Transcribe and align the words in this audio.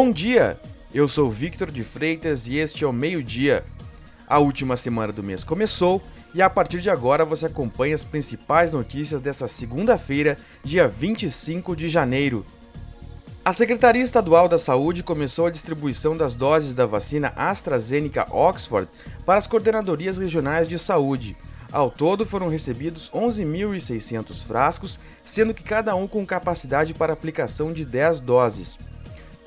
Bom 0.00 0.12
dia! 0.12 0.56
Eu 0.94 1.08
sou 1.08 1.28
Victor 1.28 1.72
de 1.72 1.82
Freitas 1.82 2.46
e 2.46 2.56
este 2.56 2.84
é 2.84 2.86
o 2.86 2.92
Meio 2.92 3.20
Dia. 3.20 3.64
A 4.28 4.38
última 4.38 4.76
semana 4.76 5.12
do 5.12 5.24
mês 5.24 5.42
começou 5.42 6.00
e 6.32 6.40
a 6.40 6.48
partir 6.48 6.80
de 6.80 6.88
agora 6.88 7.24
você 7.24 7.46
acompanha 7.46 7.96
as 7.96 8.04
principais 8.04 8.70
notícias 8.70 9.20
dessa 9.20 9.48
segunda-feira, 9.48 10.38
dia 10.62 10.86
25 10.86 11.74
de 11.74 11.88
janeiro. 11.88 12.46
A 13.44 13.52
Secretaria 13.52 14.00
Estadual 14.00 14.48
da 14.48 14.56
Saúde 14.56 15.02
começou 15.02 15.46
a 15.46 15.50
distribuição 15.50 16.16
das 16.16 16.36
doses 16.36 16.74
da 16.74 16.86
vacina 16.86 17.32
AstraZeneca 17.34 18.24
Oxford 18.30 18.88
para 19.26 19.40
as 19.40 19.48
coordenadorias 19.48 20.16
regionais 20.16 20.68
de 20.68 20.78
saúde. 20.78 21.36
Ao 21.72 21.90
todo 21.90 22.24
foram 22.24 22.46
recebidos 22.46 23.10
11.600 23.10 24.44
frascos, 24.44 25.00
sendo 25.24 25.52
que 25.52 25.64
cada 25.64 25.96
um 25.96 26.06
com 26.06 26.24
capacidade 26.24 26.94
para 26.94 27.12
aplicação 27.12 27.72
de 27.72 27.84
10 27.84 28.20
doses. 28.20 28.78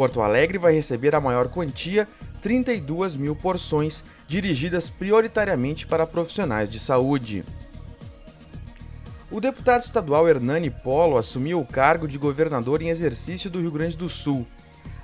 Porto 0.00 0.22
Alegre 0.22 0.56
vai 0.56 0.72
receber 0.72 1.14
a 1.14 1.20
maior 1.20 1.48
quantia, 1.48 2.08
32 2.40 3.16
mil 3.16 3.36
porções, 3.36 4.02
dirigidas 4.26 4.88
prioritariamente 4.88 5.86
para 5.86 6.06
profissionais 6.06 6.70
de 6.70 6.80
saúde. 6.80 7.44
O 9.30 9.42
deputado 9.42 9.82
estadual 9.82 10.26
Hernani 10.26 10.70
Polo 10.70 11.18
assumiu 11.18 11.60
o 11.60 11.66
cargo 11.66 12.08
de 12.08 12.16
governador 12.16 12.80
em 12.80 12.88
exercício 12.88 13.50
do 13.50 13.60
Rio 13.60 13.70
Grande 13.70 13.94
do 13.94 14.08
Sul. 14.08 14.46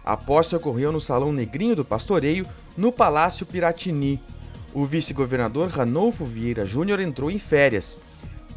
A 0.02 0.16
posse 0.16 0.56
ocorreu 0.56 0.90
no 0.90 0.98
Salão 0.98 1.30
Negrinho 1.30 1.76
do 1.76 1.84
Pastoreio, 1.84 2.46
no 2.74 2.90
Palácio 2.90 3.44
Piratini. 3.44 4.18
O 4.72 4.86
vice-governador 4.86 5.68
Ranolfo 5.68 6.24
Vieira 6.24 6.64
Júnior 6.64 7.00
entrou 7.00 7.30
em 7.30 7.38
férias. 7.38 8.00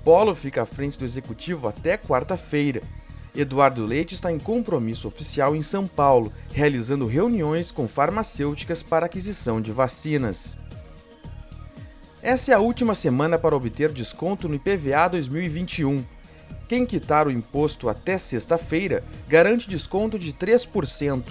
Polo 0.06 0.34
fica 0.34 0.64
à 0.64 0.66
frente 0.66 0.98
do 0.98 1.04
executivo 1.04 1.68
até 1.68 1.98
quarta-feira. 1.98 2.82
Eduardo 3.36 3.86
Leite 3.86 4.16
está 4.16 4.32
em 4.32 4.40
compromisso 4.40 5.08
oficial 5.08 5.56
em 5.56 5.62
São 5.62 5.88
Paulo, 5.88 6.34
realizando 6.52 7.06
reuniões 7.06 7.72
com 7.72 7.88
farmacêuticas 7.88 8.82
para 8.82 9.06
aquisição 9.06 9.62
de 9.62 9.72
vacinas. 9.72 10.58
Essa 12.22 12.52
é 12.52 12.54
a 12.56 12.60
última 12.60 12.94
semana 12.94 13.38
para 13.38 13.56
obter 13.56 13.92
desconto 13.92 14.50
no 14.50 14.56
IPVA 14.56 15.08
2021. 15.10 16.04
Quem 16.68 16.86
quitar 16.86 17.28
o 17.28 17.32
imposto 17.32 17.88
até 17.88 18.18
sexta-feira 18.18 19.04
garante 19.28 19.70
desconto 19.70 20.20
de 20.20 20.34
3%. 20.34 21.24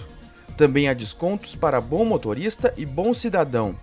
Também 0.57 0.89
há 0.89 0.95
descontos 0.95 1.55
para 1.55 1.81
bom 1.81 2.05
motorista 2.05 2.73
e 2.77 2.87
bom 2.87 3.13
cidadão. 3.13 3.77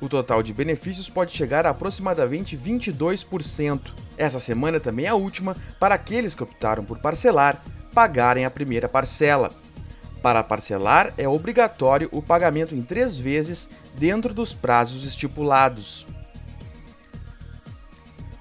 O 0.00 0.08
total 0.08 0.42
de 0.42 0.54
benefícios 0.54 1.08
pode 1.08 1.36
chegar 1.36 1.66
a 1.66 1.70
aproximadamente 1.70 2.56
22%. 2.56 3.80
Essa 4.18 4.40
semana 4.40 4.80
também 4.80 5.06
é 5.06 5.08
a 5.08 5.14
última 5.14 5.56
para 5.78 5.94
aqueles 5.94 6.34
que 6.34 6.42
optaram 6.42 6.84
por 6.84 6.98
parcelar 6.98 7.62
pagarem 7.94 8.44
a 8.44 8.50
primeira 8.50 8.88
parcela. 8.88 9.50
Para 10.22 10.42
parcelar, 10.42 11.12
é 11.16 11.28
obrigatório 11.28 12.08
o 12.12 12.20
pagamento 12.20 12.74
em 12.74 12.82
três 12.82 13.18
vezes 13.18 13.68
dentro 13.96 14.34
dos 14.34 14.52
prazos 14.52 15.04
estipulados. 15.04 16.06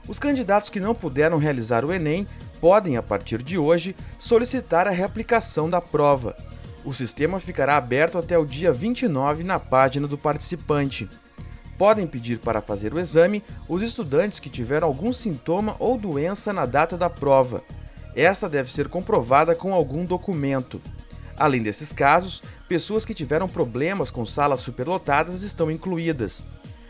Os 0.07 0.19
candidatos 0.19 0.69
que 0.69 0.79
não 0.79 0.95
puderam 0.95 1.37
realizar 1.37 1.85
o 1.85 1.93
Enem 1.93 2.27
podem, 2.59 2.97
a 2.97 3.03
partir 3.03 3.41
de 3.41 3.57
hoje, 3.57 3.95
solicitar 4.17 4.87
a 4.87 4.91
reaplicação 4.91 5.69
da 5.69 5.81
prova. 5.81 6.35
O 6.83 6.93
sistema 6.93 7.39
ficará 7.39 7.77
aberto 7.77 8.17
até 8.17 8.37
o 8.37 8.45
dia 8.45 8.71
29 8.71 9.43
na 9.43 9.59
página 9.59 10.07
do 10.07 10.17
participante 10.17 11.09
podem 11.77 12.07
pedir 12.07 12.39
para 12.39 12.61
fazer 12.61 12.93
o 12.93 12.99
exame 12.99 13.43
os 13.67 13.81
estudantes 13.81 14.39
que 14.39 14.49
tiveram 14.49 14.87
algum 14.87 15.13
sintoma 15.13 15.75
ou 15.79 15.97
doença 15.97 16.51
na 16.51 16.65
data 16.65 16.97
da 16.97 17.09
prova. 17.09 17.63
Esta 18.15 18.49
deve 18.49 18.71
ser 18.71 18.89
comprovada 18.89 19.53
com 19.53 19.73
algum 19.73 20.03
documento. 20.03 20.81
Além 21.37 21.61
desses 21.61 21.93
casos, 21.93 22.41
pessoas 22.67 23.05
que 23.05 23.13
tiveram 23.13 23.47
problemas 23.47 24.09
com 24.09 24.25
salas 24.25 24.59
superlotadas 24.61 25.43
estão 25.43 25.69
incluídas. 25.69 26.43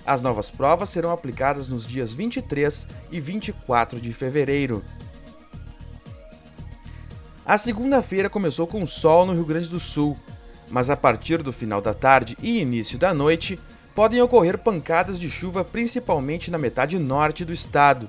As 0.06 0.22
novas 0.22 0.50
provas 0.50 0.90
serão 0.90 1.12
aplicadas 1.12 1.68
nos 1.68 1.86
dias 1.86 2.14
23 2.14 2.88
e 3.12 3.20
24 3.20 4.00
de 4.00 4.14
fevereiro. 4.14 4.82
A 7.46 7.58
segunda-feira 7.58 8.30
começou 8.30 8.66
com 8.68 8.86
sol 8.86 9.26
no 9.26 9.34
Rio 9.34 9.46
Grande 9.46 9.68
do 9.68 9.82
Sul, 9.82 10.18
mas 10.70 10.90
a 10.90 10.96
partir 10.96 11.44
do 11.44 11.52
final 11.52 11.82
da 11.82 11.94
tarde 11.94 12.38
e 12.42 12.62
início 12.62 12.98
da 12.98 13.14
noite, 13.14 13.60
podem 13.98 14.22
ocorrer 14.22 14.60
pancadas 14.60 15.20
de 15.20 15.28
chuva 15.28 15.66
principalmente 15.66 16.52
na 16.52 16.60
metade 16.60 17.00
norte 17.00 17.44
do 17.44 17.52
estado. 17.52 18.08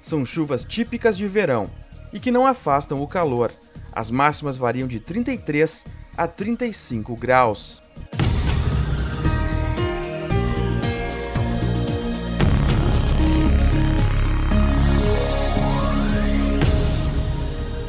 São 0.00 0.24
chuvas 0.24 0.64
típicas 0.64 1.16
de 1.16 1.26
verão 1.26 1.68
e 2.12 2.20
que 2.20 2.30
não 2.30 2.46
afastam 2.46 3.02
o 3.02 3.08
calor. 3.08 3.50
As 3.92 4.12
máximas 4.12 4.56
variam 4.56 4.86
de 4.86 5.00
33 5.00 5.86
a 6.16 6.28
35 6.28 7.16
graus. 7.16 7.82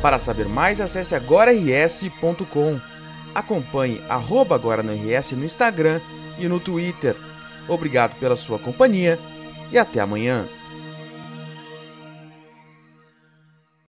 Para 0.01 0.17
saber 0.17 0.47
mais, 0.47 0.81
acesse 0.81 1.13
agora.rs.com. 1.13 2.81
Acompanhe 3.35 4.01
arroba 4.09 4.55
agora 4.55 4.81
no 4.81 4.91
RS 4.93 5.33
no 5.33 5.45
Instagram 5.45 6.01
e 6.39 6.47
no 6.47 6.59
Twitter. 6.59 7.15
Obrigado 7.67 8.17
pela 8.19 8.35
sua 8.35 8.59
companhia 8.59 9.19
e 9.71 9.77
até 9.77 9.99
amanhã. 9.99 10.47